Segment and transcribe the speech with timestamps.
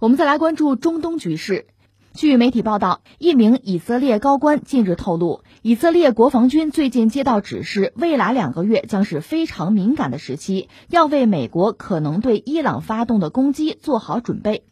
[0.00, 1.66] 我们再来关注中东局势。
[2.14, 14.64] 据媒体报道，一名以色列高官近日透露，以色列国防军最近接到指示，未来两个月将是非常敏感的时期，要为美国可能对伊朗发动的攻击做好准备。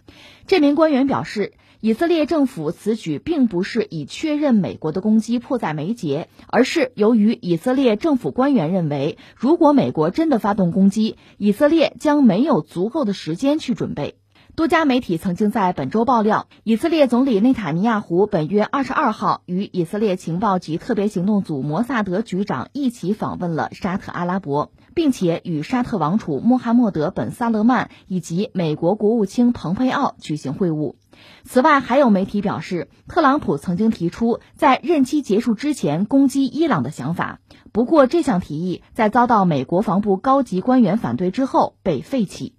[0.46, 14.16] 这名官员表示，以色列政府此举并不是以确认美国的攻击迫在眉睫，而是由于以色列政府官员认为，如果美国真的发动攻击，以色列将没有足够的时间去准备。
[14.54, 30.96] 多家媒体曾经在本周爆料，以色列总理内塔尼亚胡本月二十二号与以色列情报及特别行动组摩萨德局长一起访问了沙特阿拉伯，并且与沙特王储穆罕默德本萨勒曼以及美国国务卿蓬佩奥举行会晤。
[31.44, 37.40] 此外，还有媒体表示，特朗普曾经提出在任期结束之前攻击伊朗的想法，
[37.72, 42.54] 不过这项提议在遭到美国防部高级官员反对之后被废弃。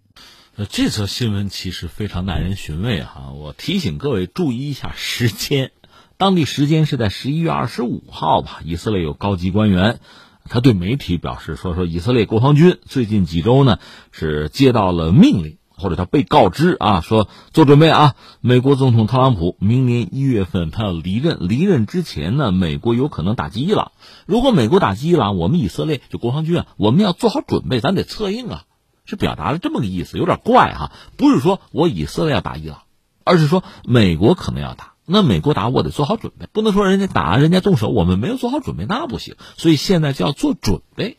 [0.56, 3.32] 呃，这则新闻其实非常耐人寻味哈。
[3.36, 5.72] 我提醒各位注意一下时间，
[6.18, 8.62] 当地时间是在十一月二十五号吧。
[8.64, 10.00] 以色列有高级官员，
[10.48, 13.80] 他对媒体表示说：“说以色列国防军最近几周呢
[14.12, 23.92] 是接到了命令，或者他被告知啊，说做准备啊，美国总统特朗普明年一月份他要离任，离任之前呢，美国有可能打击伊朗。
[24.28, 28.66] 如果美国打击伊朗，我们以色列就国防军啊，我们要做好准备，咱得策应啊。”
[29.06, 30.92] 是表达了这么个意思，有点怪哈。
[31.18, 32.84] 不是说我以色列要打伊朗，
[33.24, 34.94] 而是说美国可能要打。
[35.06, 39.36] 那美国打，我得做好准备，不能说人家打，人家动手，我们没有做好准备，那不行。
[39.58, 41.18] 所以现在就要做准备。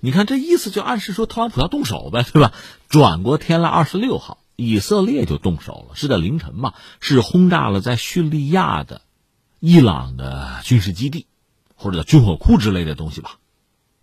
[0.00, 2.52] 你看这意思就暗示说特朗普要动手呗，对吧？
[2.90, 9.00] 转过天来，二十六号，以色列就动手了，是在凌晨嘛，是轰炸了在叙利亚的
[9.58, 11.26] 伊朗的军事基地，
[11.76, 13.38] 或者叫军火库之类的东西吧。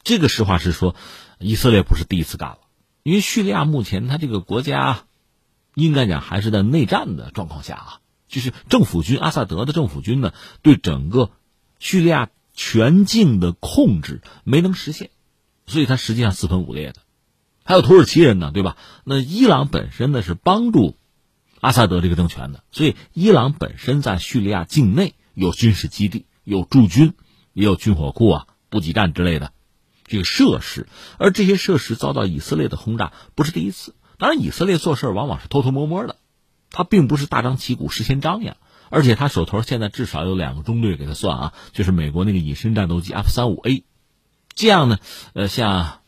[0.02, 0.96] 这个实话实说，
[1.38, 2.58] 以色列不是第一次干了。
[3.04, 5.06] 因为叙利亚目前它这个国家，
[5.74, 11.32] 应该讲还是在内战的状况下啊，就是政府军阿萨德的政府军呢，对整个
[11.80, 15.10] 叙利亚全境的控制没能实现，
[15.66, 17.02] 所以它实际上四分五裂的。
[17.64, 18.76] 还有土耳其人呢，对吧？
[19.04, 20.98] 那伊朗本身呢是帮助
[21.60, 27.14] 阿萨德这个政权的，所以伊朗本身在叙利亚境内有军事基地、有驻军、
[27.54, 29.54] 也有军火库啊、补给站之类的。
[30.12, 33.96] 这个设施，而这些设施遭到以色列的轰炸不是第一次。
[34.18, 36.18] 当然，以色列做事往往是偷偷摸摸的，
[36.70, 38.58] 他并不是大张旗鼓、事先张扬。
[38.90, 43.86] 而且他手头现在至少有两个中队给他算啊，就是美国那个隐身战斗机 F 三五 A，
[44.54, 44.98] 这样呢，
[45.34, 46.02] 呃，像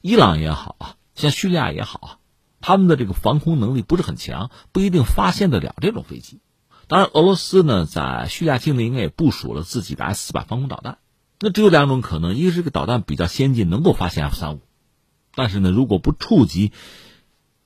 [0.00, 2.18] 伊朗也好啊，像叙利亚也好啊，
[2.60, 6.40] 他们的这个防空能力不是很强，不一定发现得了这种飞机。
[6.88, 10.98] 当然，俄罗斯呢在叙利亚境内应该也部署了自己的 S 四百防空导弹。
[11.40, 14.60] 那只有两种可能，一个是个导弹比较先进，能够发现 F 三五，
[15.34, 16.72] 但是呢，如果不触及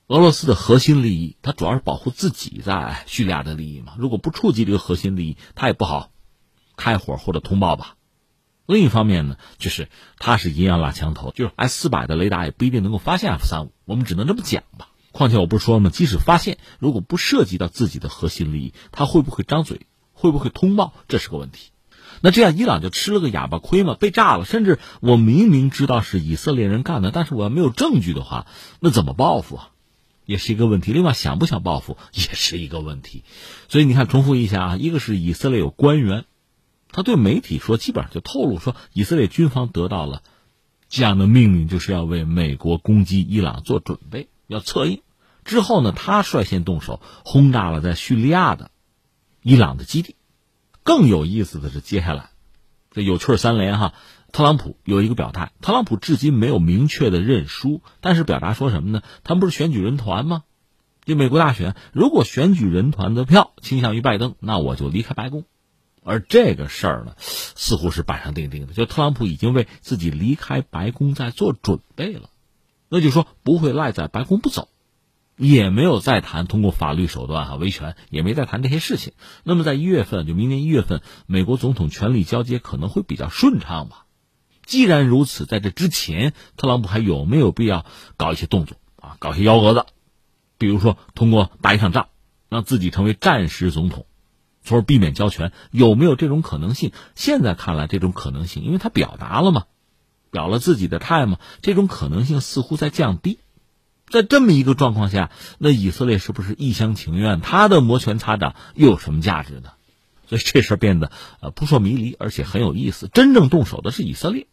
[0.07, 3.93] 俄罗斯的核心利益，它主要是保护自己在叙利亚的利益嘛。
[3.97, 6.11] 如果不触及这个核心利益，它也不好
[6.75, 7.95] 开火或者通报吧。
[8.65, 9.87] 另一方面呢，就是
[10.17, 14.89] 它是银样拉枪头，就是 S 四百的雷达也不一定能够发现 F 三五，我们只能这么讲吧。
[15.11, 15.89] 况且我不是说了吗？
[15.89, 21.71] 即使发现，如果不涉及到自己的核心利益，它会不会张嘴，会不会通报，这是个问题。
[22.21, 24.45] 那这样，伊朗就吃了个哑巴亏嘛，被炸了。
[24.45, 28.47] 甚至我明明知道是以色列人干的，但是我要没有证据的话，
[28.79, 29.69] 那怎么报复啊？
[30.25, 30.93] 也是一个问题。
[30.93, 33.23] 另外，想不想报复也是一个问题。
[33.67, 36.25] 所以你看，重复一下啊，一个是以色列有官员，
[36.91, 40.21] 他对媒体说，基本上就透露说，以色列军方得到了
[40.87, 45.01] 这样的命令，就是要为美国攻击伊朗做准备，要策应。
[45.45, 48.69] 之后呢，他率先动手轰炸了在叙利亚的
[49.41, 50.15] 伊朗的基地。
[50.89, 52.31] 更有意思的是，接下来
[52.89, 53.93] 这有趣三连哈，
[54.31, 55.51] 特朗普有一个表态。
[55.61, 59.03] 特朗普至今没有明确的认输，但是表达说什么呢？
[59.23, 60.45] 他们不是选举人团吗？
[61.05, 65.45] 就美国大选，如果选举人团的票倾向于拜登，那我就离开白宫。
[66.03, 72.31] 而这个事儿呢，似乎是板上钉钉的，就特朗普已经为自己离开白宫在做准备了，
[72.89, 74.67] 那就说不会赖在白宫不走。
[75.39, 79.13] 也没有再谈通过法律手段哈维权，也没再谈这些事情。
[79.43, 84.05] 那么在一月份，就明年一月份，美国总统权力交接可能会比较顺畅吧。
[84.65, 87.85] 既然如此，在这之前，特朗普还有没有必要
[88.17, 89.85] 搞一些动作啊，搞一些幺蛾子？
[90.57, 92.09] 比如说通过打一场仗，
[92.49, 94.07] 让自己成为战时总统，
[94.61, 96.91] 从而避免交权，有没有这种可能性？
[97.15, 99.67] 现在看来，这种可能性，因为他表达了嘛，
[100.31, 103.39] 表了自己的态嘛，这种可能性似乎在降低。
[104.09, 107.41] 在这么一个状况下，那以色列是不是一厢情愿？
[107.41, 109.71] 他的摩拳擦掌又有什么价值呢？
[110.27, 111.11] 所以这事儿变得
[111.41, 113.07] 呃扑朔迷离，而且很有意思。
[113.07, 114.47] 真正动手的是以色列，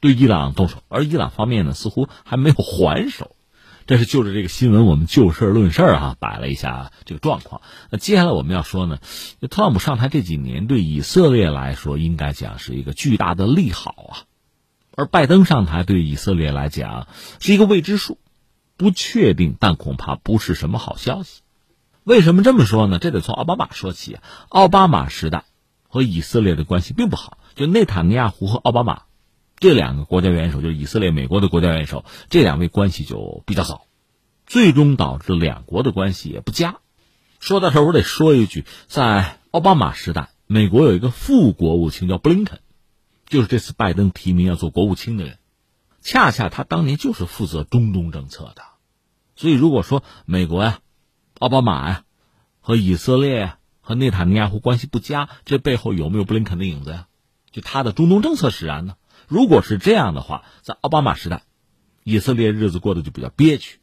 [0.00, 3.34] 对伊朗动手，而伊朗方面呢似乎还没有还手。
[3.86, 7.62] 这是就着这个新闻，我们就事论事儿哈，摆了一下这个状况。
[7.90, 8.98] 那接下来我们要说呢，
[9.48, 14.12] 特朗普上台这几年对以色列来说，应该讲是一个巨大的利好啊，
[14.94, 17.08] 而拜登上台对以色列来讲
[17.40, 18.18] 是一个未知数，
[18.78, 21.42] 不确定，但恐怕不是什么好消息。
[22.04, 22.98] 为什么这么说呢？
[22.98, 24.18] 这得从奥巴马说起。
[24.48, 25.44] 奥巴马时代
[25.88, 29.02] 和以色列的关系并不好，就内塔尼亚胡和奥巴马。
[29.58, 33.82] 这两个国家元首，就是以色列、美国的国家元首，这两位关系就比较糟，
[34.46, 36.76] 最终导致两国的关系也不佳。
[37.40, 42.60] 说到这儿，我得说一句，在奥巴马时代，美国有一个副国务卿叫布林肯，
[43.26, 45.38] 就是这次拜登提名要做国务卿的人，
[46.00, 48.62] 恰恰他当年就是负责中东政策的。
[49.36, 50.80] 所以，如果说美国呀、
[51.38, 52.04] 奥巴马呀
[52.60, 57.06] 和以色列和内塔尼亚胡关系不佳，这背后有没有布林肯的影子呀？
[57.50, 58.96] 就他的中东政策使然呢？
[59.26, 61.42] 如果是这样的话，在奥巴马时代，
[62.02, 63.78] 以色列日子过得就比较憋屈；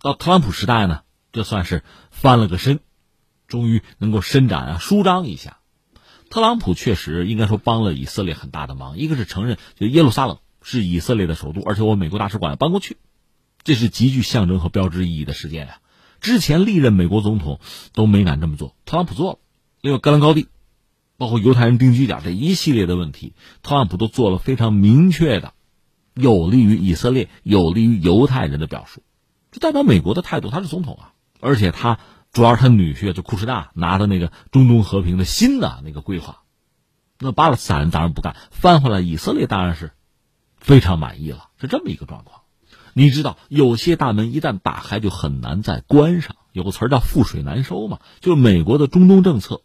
[0.00, 1.02] 到特朗普时代呢，
[1.32, 2.80] 就算是翻了个身，
[3.48, 5.58] 终于能够伸展啊、舒张一下。
[6.30, 12.96] 特朗普确实应该说帮了以色列很大的忙，一个是承认就耶路撒冷是以色列的首都，而且我美国大使馆要搬过去，
[13.64, 15.78] 这是极具象征和标志意义的事件呀。
[16.20, 17.60] 之前历任美国总统
[17.92, 19.38] 都没敢这么做，特朗普做了，
[19.80, 20.48] 因为戈兰高地。
[21.18, 25.52] 包括犹太人定居点这一系列的问题，特朗普都做了非常明确的、
[26.14, 29.04] 有利于以色列、有利于犹太人的表述，
[29.52, 30.50] 这代表美国的态度。
[30.50, 32.00] 他是总统啊，而且他
[32.32, 36.42] 主要是他女婿就库什纳拿的那个中东和平的新的那个规划，
[37.20, 39.92] 那巴勒斯坦人当然不干，翻回来以色列当然是
[40.62, 42.40] 非常满意了，是这么一个状况。
[42.94, 46.36] 你知道，有些大门一旦打开，就很难再关上。
[46.52, 49.62] 有个词儿叫覆水难收嘛，就美国的中东政策。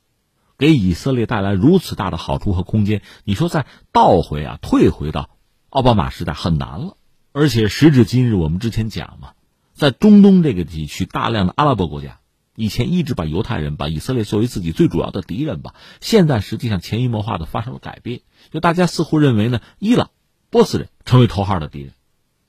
[0.57, 5.29] 给以色列带来如此大的好处和空间，你说再倒回啊，退回到
[5.69, 6.97] 奥巴马时代很难了。
[7.31, 9.33] 而且时至今日，我们之前讲嘛，
[9.75, 12.21] 在中东这个地区，大量的阿拉伯国家
[12.55, 18.21] 以前一直把犹太人、把以色列作为自己最主要的敌人吧，现在实际上潜移默化的发生了改变。
[18.49, 20.09] 就大家似乎认为呢，伊朗、
[20.49, 21.93] 波斯人成为头号的敌人，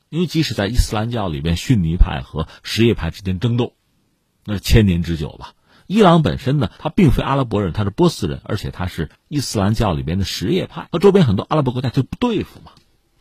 [0.09, 3.75] 因为即使在伊斯兰教里边，逊尼派和什叶派之间争斗，
[4.45, 5.55] 那是千年之久吧。
[5.87, 12.73] 伊朗本身呢，他并非阿拉伯人，他是波斯人，而且他是伊斯兰教里边的什叶派，和周边很多阿拉伯国家就不对付嘛。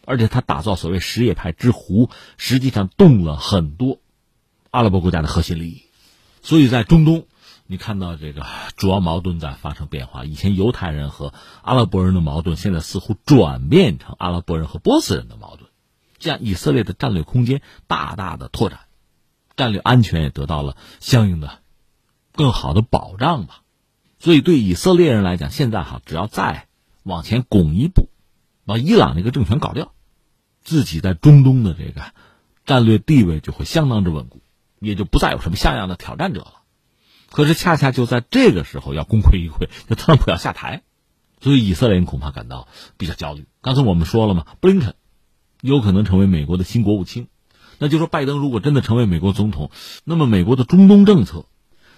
[0.06, 4.00] 而且他打造所谓什叶派之湖，实际上动了很多
[4.72, 5.84] 阿拉伯国家的核心利益。
[6.42, 7.26] 所以在中东，
[7.70, 8.46] 你看到这个
[8.78, 10.24] 主要矛盾在发生变化。
[10.24, 15.70] 以前犹太人和阿拉伯人的矛盾，现在似乎转变成阿拉伯人和波斯人的矛盾，
[16.18, 18.80] 这样以色列的战略空间大大的拓展，
[19.58, 21.60] 战略安全也得到了相应的。
[22.32, 23.64] 更好的保障吧，
[24.18, 26.68] 所以对以色列人来讲，现在哈只要再
[27.04, 28.10] 往前拱一步，
[28.66, 29.92] 把伊朗那个政权搞掉，
[30.62, 32.02] 自己在中东的这个
[32.66, 34.42] 战略地位就会相当之稳固，
[34.80, 36.54] 也就不再有什么像样的挑战者了。
[37.38, 40.82] 可是恰恰就在这个时候要功亏一篑，就特朗普要下台，
[41.40, 42.68] 所以以色列人恐怕感到
[42.98, 43.46] 比较焦虑。
[43.62, 44.96] 刚才我们说了嘛，布林肯
[45.62, 47.28] 有可能成为美国的新国务卿，
[47.78, 49.70] 那就说拜登如果真的成为美国总统，
[50.04, 51.46] 那么美国的中东政策。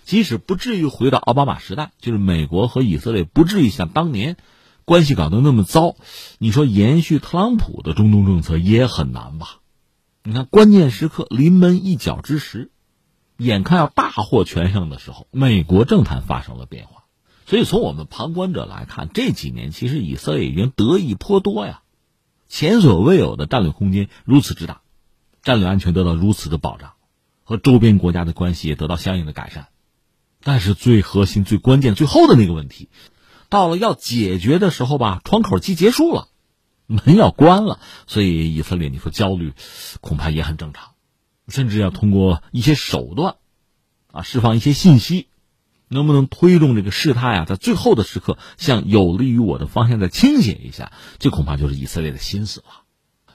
[0.04, 4.36] 即使不至于回到奥巴马时代，就是美国和以色列不至于像当年
[4.84, 5.96] 关系搞得那么糟，
[6.38, 9.60] 你说延续特朗普的中东政策也很难吧？
[10.22, 12.72] 你看关键时刻临门一脚之时，
[13.40, 17.06] 眼看要大获全胜的时候，美国政坛发生了变化。
[17.48, 21.82] 所以从我们旁观者来看，这几年其实以色列已经得益颇多呀，
[22.48, 24.82] 前所未有的战略空间如此之大，
[25.42, 26.92] 战略安全得到如此的保障，
[27.44, 29.70] 和周边国家的关系也得到相应的改善。
[30.44, 32.90] 但是最核心、最关键、最后的那个问题，
[33.50, 36.28] 到了要解决的时候吧，窗口期结束了，
[36.86, 39.54] 门要关了，所以以色列你说焦虑，
[40.02, 40.92] 恐怕也很正常，
[41.50, 43.36] 甚至要通过一些手段，
[44.12, 45.28] 啊，释放一些信息，
[45.88, 52.68] 能不能推动这个事态啊，在最后的时刻向有利于我的方向再倾斜一下，这恐怕就是以色列的心思了。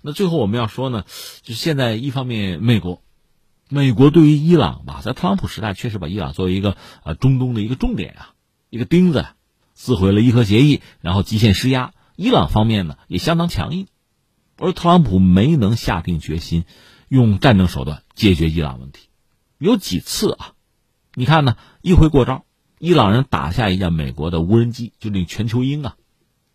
[0.03, 1.05] 那最后我们要说呢，
[1.43, 3.03] 就是现在一方面美国。
[3.71, 8.35] 美国对于伊朗吧，在特朗普时代确实把伊朗作为一个呃中东的一个重点啊，
[8.69, 9.25] 一个钉子，
[9.75, 11.93] 撕毁了伊核协议，然后极限施压。
[12.15, 13.87] 伊朗方面呢也相当强硬，
[14.59, 16.67] 而特朗普没能下定决心
[17.09, 19.09] 用战争手段解决伊朗问题。
[19.59, 20.53] 有几次啊，
[21.15, 22.45] 你看呢，一回过招，
[22.79, 25.97] 伊朗人打下一架美国的无人机，就那全球鹰啊，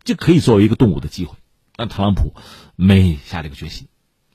[0.04, 1.38] 这可以作为一个动武的机会，
[1.76, 2.34] 但特朗普
[2.76, 3.88] 没下这个决心。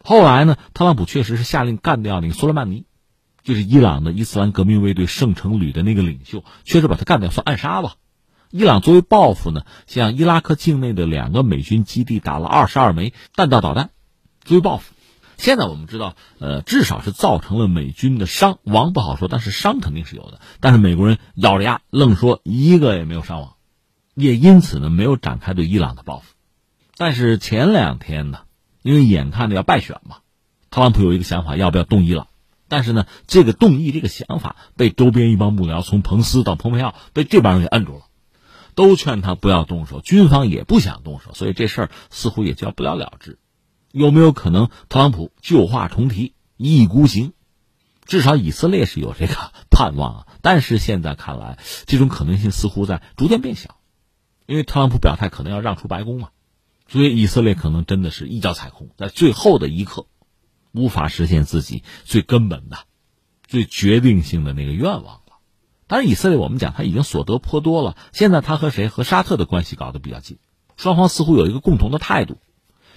[0.02, 2.86] 后来呢，特朗普确实是下令干掉那个苏莱曼尼，
[3.42, 7.96] 就是伊朗的伊斯兰革命卫队圣城旅的那个领袖，确实把他干掉，算暗杀吧。
[8.50, 13.90] 伊朗作为报复呢，向伊拉克境内的两个美军基地打了二十二枚弹道导弹，
[14.44, 14.93] 作为报复。
[15.36, 20.40] 现在我们知道，呃，至少是造成了美军的伤亡不好说，但是伤肯定是有的。
[20.60, 23.54] 但是美国人咬着牙愣说一个也没有伤亡，
[24.14, 26.34] 也因此呢没有展开对伊朗的报复。
[26.96, 28.40] 但是前两天呢，
[28.82, 30.18] 因为眼看着要败选嘛，
[30.70, 32.28] 特朗普有一个想法，要不要动伊朗？
[32.66, 38.04] 但是呢，这个动议这个想法被周边一帮幕僚，从彭斯到蓬佩奥，被这帮人给摁住了，
[38.74, 43.38] 都劝他不要动手，军方也不想动手，所以这事儿似乎也叫不了了之。
[43.94, 47.32] 有没有可能特朗普旧话重提，一意孤行？
[48.04, 50.26] 至少以色列是有这个盼望啊。
[50.42, 53.76] 但是现在看来，这种可能性似乎在逐渐变小，
[54.46, 56.30] 因为特朗普表态可能要让出白宫嘛，
[56.88, 60.08] 所以以色列可能真的是一脚踩空，在最后的一刻，
[60.72, 62.78] 无法实现自己最根本的、
[63.46, 65.20] 最决定性的那个愿望了。
[65.86, 70.38] 当然，以色列我们讲他已经所得颇多了，现在他和谁和沙特的关系搞得比较近，
[70.76, 72.38] 双方似乎有一个共同的态度。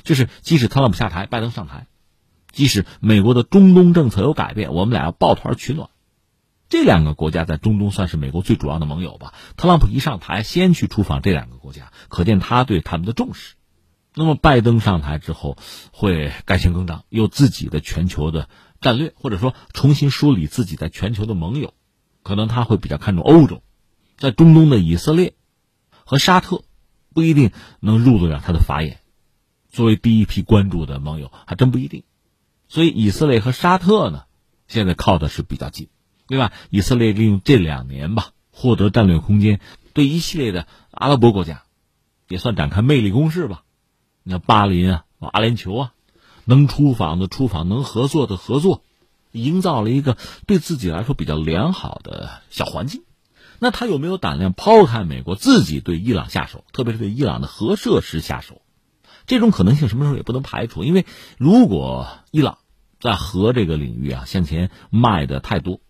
[0.08, 1.86] 就是即使特朗普下台，拜登上台，
[2.54, 5.90] 即使美国的中东政策有改变，我们俩要抱团取暖。
[6.70, 9.34] 这两个国家在中东算是美国最主要的盟友吧。
[9.58, 13.56] 特朗普一上台，先去出访这两个国家，可见他对他们的重视。
[14.16, 15.58] 那么拜登上台之后，
[15.92, 18.48] 会改弦更张，有自己的全球的
[18.80, 21.74] 战略，或者说重新梳理自己在全球的盟友。
[22.24, 23.62] 可能他会比较看重欧洲，
[24.18, 25.34] 在中东的以色列
[26.06, 26.64] 和沙特，
[27.14, 29.02] 不一定能入得了他的法眼。
[29.77, 32.03] 作为第一批关注的盟友，还真不一定。
[32.67, 34.24] 所以以色列和沙特呢，
[34.67, 35.88] 现在靠的是比较近。
[36.27, 39.60] 另外，以色列利用这两年吧，获得战略空间，
[39.93, 41.62] 对一系列的阿拉伯国家，
[42.27, 43.62] 也算展开魅力攻势吧。
[44.24, 45.93] 你看巴林啊，阿联酋啊，
[46.43, 48.81] 能出访的出访，能合作的合作，
[49.31, 50.17] 营造了一个
[50.48, 53.03] 对自己来说比较良好的小环境。
[53.60, 58.63] 那他有没有胆量抛开美国，自己对伊朗下手，特别是对伊朗的核设施下手？
[59.27, 61.05] 这种可能性什么时候也不能排除，因为
[61.38, 62.60] 如果伊朗
[62.98, 65.81] 在核这个领域啊向前迈的太多，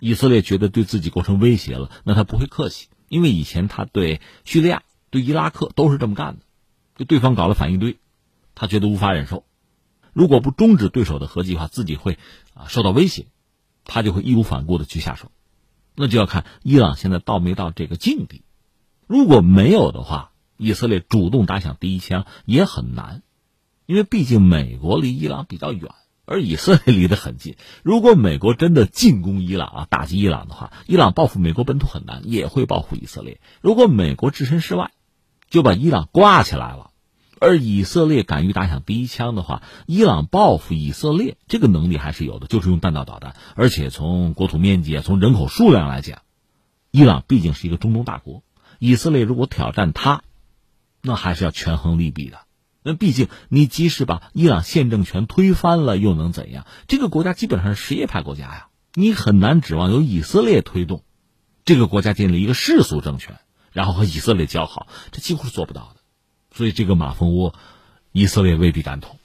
[0.00, 6.40] 以色列觉得对自己构成威胁了，那他不会客气，因为以前他对叙利亚、对伊拉克都是这么干的，
[6.96, 7.98] 对对方搞了反应堆，
[8.54, 9.44] 他觉得无法忍受，
[10.14, 12.18] 如果不终止对手的核计划，自己会
[12.54, 13.26] 啊受到威胁，
[13.84, 15.30] 他就会义无反顾的去下手，
[15.94, 18.42] 那就要看伊朗现在到没到这个境地，
[19.06, 20.30] 如果没有的话。
[20.56, 23.22] 以色列主动打响第一枪也很难，
[23.86, 25.92] 因为毕竟美国离伊朗比较远，
[26.26, 27.56] 而以色列离得很近。
[27.82, 33.40] 如果美国真的进攻伊朗啊，打击伊朗的话，伊朗报复美国本土很难，也会报复以色列。
[33.60, 34.92] 如果美国置身事外，
[35.50, 36.90] 就把伊朗挂起来了，
[37.40, 43.36] 而以色列敢于打响第一枪的话，伊朗报复以色列这个能力还是有的，就是用弹道导弹。
[43.54, 46.22] 而且从国土面积、从人口数量来讲，
[46.90, 48.42] 伊朗毕竟是一个中东大国，
[48.78, 50.22] 以色列如果挑战它。
[51.06, 52.38] 那还是要权衡利弊的。
[52.82, 56.66] 那毕竟你即使把伊朗现政权推翻了，又能怎样？
[56.88, 61.04] 这个国家基本上是什叶派国家呀，你很难指望由以色列推动
[61.64, 63.38] 这个国家建立一个世俗政权，
[63.72, 66.00] 然后和以色列交好，这几乎是做不到的。
[66.54, 67.54] 所以这个马蜂窝，
[68.12, 69.18] 以色列未必敢捅。